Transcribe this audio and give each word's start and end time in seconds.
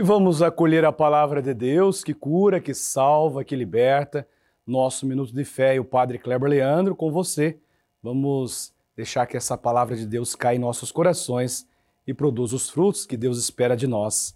E 0.00 0.02
vamos 0.02 0.40
acolher 0.40 0.82
a 0.86 0.92
palavra 0.92 1.42
de 1.42 1.52
Deus 1.52 2.02
que 2.02 2.14
cura, 2.14 2.58
que 2.58 2.72
salva, 2.72 3.44
que 3.44 3.54
liberta. 3.54 4.26
Nosso 4.66 5.04
minuto 5.04 5.30
de 5.30 5.44
fé 5.44 5.74
e 5.74 5.78
o 5.78 5.84
Padre 5.84 6.18
Kleber 6.18 6.48
Leandro 6.48 6.96
com 6.96 7.12
você. 7.12 7.58
Vamos 8.02 8.72
deixar 8.96 9.26
que 9.26 9.36
essa 9.36 9.58
palavra 9.58 9.94
de 9.94 10.06
Deus 10.06 10.34
caia 10.34 10.56
em 10.56 10.58
nossos 10.58 10.90
corações 10.90 11.68
e 12.06 12.14
produza 12.14 12.56
os 12.56 12.70
frutos 12.70 13.04
que 13.04 13.14
Deus 13.14 13.38
espera 13.38 13.76
de 13.76 13.86
nós. 13.86 14.34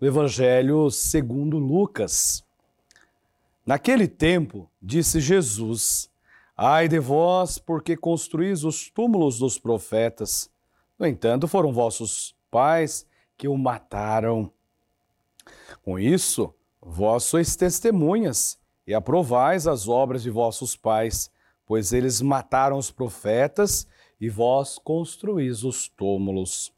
O 0.00 0.04
Evangelho 0.04 0.90
segundo 0.90 1.56
Lucas. 1.56 2.44
Naquele 3.64 4.08
tempo, 4.08 4.68
disse 4.82 5.20
Jesus: 5.20 6.10
Ai 6.56 6.88
de 6.88 6.98
vós, 6.98 7.58
porque 7.58 7.96
construís 7.96 8.64
os 8.64 8.90
túmulos 8.90 9.38
dos 9.38 9.56
profetas. 9.56 10.50
No 10.98 11.06
entanto, 11.06 11.46
foram 11.46 11.72
vossos 11.72 12.34
pais 12.50 13.06
que 13.38 13.46
o 13.46 13.56
mataram. 13.56 14.50
Com 15.86 16.00
isso, 16.00 16.52
vós 16.82 17.22
sois 17.22 17.54
testemunhas 17.54 18.58
e 18.84 18.92
aprovais 18.92 19.68
as 19.68 19.86
obras 19.86 20.20
de 20.20 20.30
vossos 20.30 20.74
pais, 20.74 21.30
pois 21.64 21.92
eles 21.92 22.20
mataram 22.20 22.76
os 22.76 22.90
profetas 22.90 23.86
e 24.20 24.28
vós 24.28 24.80
construís 24.80 25.62
os 25.62 25.88
túmulos. 25.88 26.72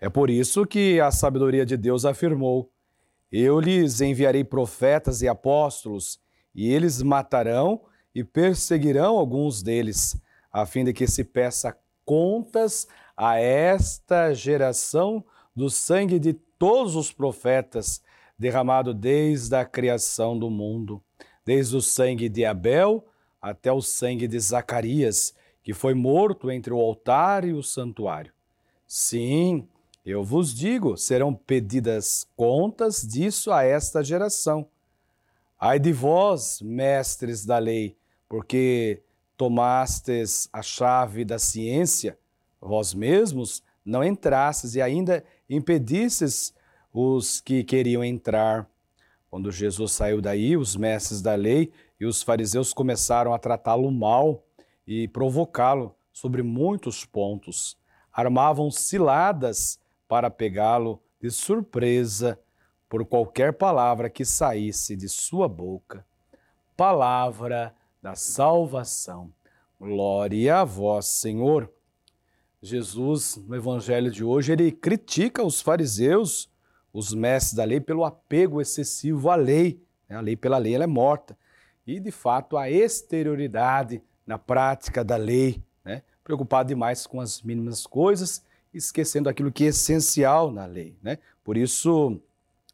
É 0.00 0.08
por 0.08 0.28
isso 0.28 0.66
que 0.66 0.98
a 0.98 1.12
sabedoria 1.12 1.64
de 1.64 1.76
Deus 1.76 2.04
afirmou: 2.04 2.68
Eu 3.30 3.60
lhes 3.60 4.00
enviarei 4.00 4.42
profetas 4.42 5.22
e 5.22 5.28
apóstolos, 5.28 6.18
e 6.52 6.72
eles 6.72 7.00
matarão 7.02 7.80
e 8.12 8.24
perseguirão 8.24 9.16
alguns 9.16 9.62
deles, 9.62 10.20
a 10.52 10.66
fim 10.66 10.82
de 10.82 10.92
que 10.92 11.06
se 11.06 11.22
peça 11.22 11.78
contas 12.04 12.88
a 13.16 13.38
esta 13.38 14.34
geração 14.34 15.24
do 15.54 15.70
sangue 15.70 16.18
de 16.18 16.32
todos 16.32 16.96
os 16.96 17.12
profetas, 17.12 18.02
derramado 18.40 18.94
desde 18.94 19.54
a 19.54 19.66
criação 19.66 20.38
do 20.38 20.48
mundo, 20.48 21.02
desde 21.44 21.76
o 21.76 21.82
sangue 21.82 22.26
de 22.26 22.46
Abel 22.46 23.04
até 23.38 23.70
o 23.70 23.82
sangue 23.82 24.26
de 24.26 24.40
Zacarias, 24.40 25.34
que 25.62 25.74
foi 25.74 25.92
morto 25.92 26.50
entre 26.50 26.72
o 26.72 26.78
altar 26.78 27.44
e 27.44 27.52
o 27.52 27.62
santuário. 27.62 28.32
Sim, 28.86 29.68
eu 30.06 30.24
vos 30.24 30.54
digo, 30.54 30.96
serão 30.96 31.34
pedidas 31.34 32.26
contas 32.34 33.06
disso 33.06 33.52
a 33.52 33.62
esta 33.62 34.02
geração. 34.02 34.66
Ai 35.58 35.78
de 35.78 35.92
vós, 35.92 36.62
mestres 36.62 37.44
da 37.44 37.58
lei, 37.58 37.94
porque 38.26 39.02
tomastes 39.36 40.48
a 40.50 40.62
chave 40.62 41.26
da 41.26 41.38
ciência, 41.38 42.18
vós 42.58 42.94
mesmos 42.94 43.62
não 43.84 44.02
entrastes 44.02 44.76
e 44.76 44.80
ainda 44.80 45.22
impedistes 45.48 46.54
os 46.92 47.40
que 47.40 47.64
queriam 47.64 48.02
entrar. 48.04 48.68
Quando 49.30 49.52
Jesus 49.52 49.92
saiu 49.92 50.20
daí, 50.20 50.56
os 50.56 50.76
mestres 50.76 51.22
da 51.22 51.34
lei 51.34 51.72
e 51.98 52.04
os 52.04 52.22
fariseus 52.22 52.72
começaram 52.72 53.32
a 53.32 53.38
tratá-lo 53.38 53.90
mal 53.90 54.44
e 54.86 55.06
provocá-lo 55.08 55.94
sobre 56.12 56.42
muitos 56.42 57.04
pontos. 57.04 57.76
Armavam 58.12 58.70
ciladas 58.70 59.78
para 60.08 60.28
pegá-lo 60.28 61.00
de 61.20 61.30
surpresa 61.30 62.38
por 62.88 63.04
qualquer 63.04 63.52
palavra 63.52 64.10
que 64.10 64.24
saísse 64.24 64.96
de 64.96 65.08
sua 65.08 65.48
boca. 65.48 66.04
Palavra 66.76 67.72
da 68.02 68.16
salvação. 68.16 69.32
Glória 69.78 70.58
a 70.58 70.64
vós, 70.64 71.06
Senhor. 71.06 71.70
Jesus, 72.60 73.36
no 73.46 73.54
evangelho 73.54 74.10
de 74.10 74.24
hoje, 74.24 74.52
ele 74.52 74.72
critica 74.72 75.42
os 75.42 75.60
fariseus, 75.60 76.49
os 76.92 77.14
mestres 77.14 77.54
da 77.54 77.64
lei, 77.64 77.80
pelo 77.80 78.04
apego 78.04 78.60
excessivo 78.60 79.30
à 79.30 79.36
lei. 79.36 79.82
Né? 80.08 80.16
A 80.16 80.20
lei 80.20 80.36
pela 80.36 80.58
lei 80.58 80.74
ela 80.74 80.84
é 80.84 80.86
morta. 80.86 81.36
E, 81.86 81.98
de 81.98 82.10
fato, 82.10 82.56
a 82.56 82.70
exterioridade 82.70 84.02
na 84.26 84.38
prática 84.38 85.04
da 85.04 85.16
lei, 85.16 85.62
né? 85.84 86.02
preocupado 86.22 86.68
demais 86.68 87.06
com 87.06 87.20
as 87.20 87.42
mínimas 87.42 87.86
coisas, 87.86 88.44
esquecendo 88.72 89.28
aquilo 89.28 89.50
que 89.50 89.64
é 89.64 89.68
essencial 89.68 90.50
na 90.50 90.66
lei. 90.66 90.96
Né? 91.02 91.18
Por 91.42 91.56
isso, 91.56 92.20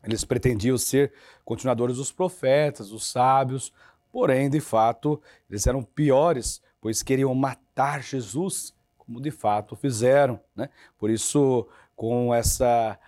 eles 0.05 0.25
pretendiam 0.25 0.77
ser 0.77 1.13
continuadores 1.45 1.97
dos 1.97 2.13
profetas, 2.13 2.91
dos 2.91 3.11
sábios, 3.11 3.73
Porém, 4.17 4.49
de 4.49 4.61
fato, 4.61 5.21
eles 5.51 5.67
eram 5.67 5.83
piores, 5.83 6.63
pois 6.81 7.03
queriam 7.03 7.35
matar 7.35 8.03
Jesus, 8.03 8.75
como 8.97 9.21
de 9.21 9.31
fato 9.31 9.77
fizeram. 9.77 10.41
Né? 10.57 10.71
Por 10.97 11.11
isso, 11.11 11.69
com 11.95 12.35
essa 12.35 12.99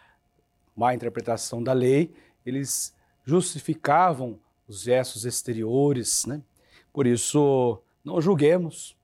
má 0.79 0.95
interpretação 0.95 1.61
da 1.61 1.73
lei, 1.73 2.15
eles 2.47 2.95
justificavam 3.25 4.39
os 4.69 4.83
gestos 4.83 5.25
exteriores. 5.25 6.25
Né? 6.25 6.41
Por 6.93 7.05
isso, 7.05 7.83
não 8.05 8.21
julguemos. 8.21 8.97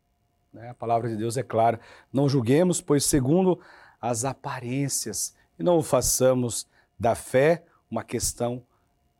Né? 0.52 0.70
A 0.70 0.74
palavra 0.74 1.08
de 1.08 1.16
Deus 1.16 1.36
é 1.36 1.42
clara. 1.42 1.80
Não 2.12 2.28
julguemos, 2.28 2.80
pois 2.80 3.04
segundo 3.04 3.60
as 4.00 4.24
aparências, 4.24 5.34
e 5.58 5.62
não 5.62 5.82
façamos 5.82 6.66
da 6.98 7.14
fé 7.14 7.64
uma 7.90 8.04
questão 8.04 8.62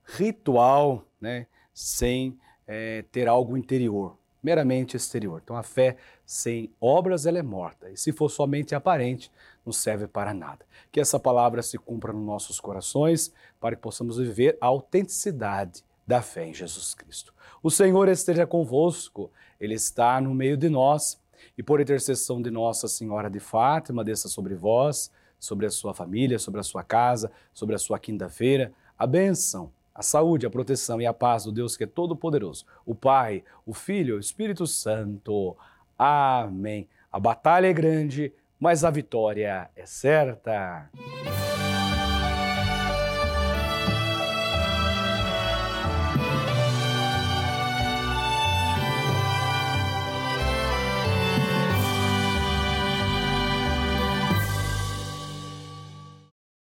ritual, 0.05 1.05
né? 1.21 1.47
sem 1.73 2.39
é, 2.67 3.03
ter 3.11 3.27
algo 3.27 3.57
interior, 3.57 4.17
meramente 4.45 4.97
exterior. 4.97 5.41
Então 5.43 5.57
a 5.57 5.63
fé 5.63 5.97
sem 6.27 6.71
obras 6.81 7.25
ela 7.25 7.39
é 7.39 7.43
morta. 7.43 7.91
E 7.91 7.97
se 7.97 8.13
for 8.13 8.29
somente 8.29 8.75
aparente, 8.75 9.33
não 9.65 9.73
serve 9.73 10.07
para 10.07 10.35
nada. 10.35 10.67
Que 10.93 11.01
essa 11.01 11.19
palavra 11.19 11.63
se 11.63 11.79
cumpra 11.79 12.13
nos 12.13 12.25
nossos 12.25 12.61
corações 12.61 13.33
para 13.59 13.75
que 13.75 13.83
possamos 13.83 14.19
viver 14.19 14.59
a 14.61 14.67
autenticidade 14.67 15.83
da 16.07 16.21
fé 16.21 16.47
em 16.47 16.55
Jesus 16.55 16.95
Cristo. 16.95 17.33
O 17.63 17.71
Senhor 17.71 18.09
esteja 18.09 18.47
convosco, 18.47 19.31
Ele 19.59 19.75
está 19.75 20.21
no 20.21 20.35
meio 20.35 20.57
de 20.57 20.69
nós. 20.69 21.19
E 21.57 21.63
por 21.63 21.81
intercessão 21.81 22.41
de 22.41 22.51
Nossa 22.51 22.87
Senhora 22.87 23.31
de 23.31 23.41
Fátima, 23.41 24.05
desça 24.05 24.29
sobre 24.29 24.55
vós, 24.55 25.11
sobre 25.39 25.67
a 25.67 25.71
sua 25.71 25.95
família, 25.95 26.39
sobre 26.39 26.61
a 26.61 26.63
sua 26.63 26.83
casa, 26.83 27.31
sobre 27.53 27.75
a 27.75 27.79
sua 27.79 27.99
quinta-feira, 27.99 28.73
a 28.99 29.07
bênção 29.07 29.73
a 29.95 30.03
saúde, 30.03 30.47
a 30.47 30.51
proteção 30.51 31.01
e 31.01 31.07
a 31.07 31.15
paz 31.15 31.45
do 31.45 31.53
Deus 31.53 31.77
que 31.77 31.85
é 31.85 31.87
todo-poderoso, 31.87 32.67
o 32.85 32.95
Pai, 32.95 33.45
o 33.65 33.73
Filho, 33.73 34.17
o 34.17 34.21
Espírito 34.21 34.67
Santo. 34.67 35.57
Amém. 35.97 36.89
A 37.13 37.21
batalha 37.21 37.69
é 37.69 37.73
grande, 37.73 38.33
mas 38.59 38.85
a 38.85 38.91
vitória 38.91 39.71
é 39.77 39.87
certa. 39.87 40.91